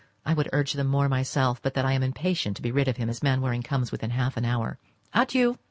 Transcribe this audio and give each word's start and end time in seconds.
I 0.25 0.33
would 0.33 0.49
urge 0.51 0.73
them 0.73 0.87
more 0.87 1.07
myself, 1.07 1.61
but 1.61 1.75
that 1.75 1.85
I 1.85 1.91
am 1.93 2.01
impatient 2.01 2.55
to 2.57 2.63
be 2.63 2.71
rid 2.71 2.87
of 2.87 2.97
him, 2.97 3.07
as 3.07 3.21
Mainwaring 3.21 3.61
comes 3.61 3.91
within 3.91 4.09
half 4.09 4.35
an 4.35 4.45
hour. 4.45 4.79
Adieu! 5.13 5.59